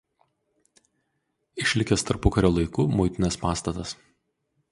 Išlikęs 1.65 2.05
tarpukario 2.09 2.51
laikų 2.55 2.87
muitinės 3.01 3.39
pastatas. 3.47 3.93